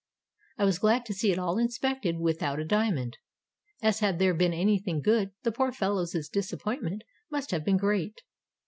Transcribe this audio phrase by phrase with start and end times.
[0.57, 3.19] I was glad to see it all inspected without a diamond,
[3.83, 8.23] as had there been anything good the poor fellow's disappointment must have been great.